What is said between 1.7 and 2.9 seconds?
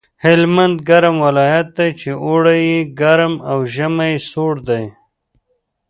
دی چې اوړی یې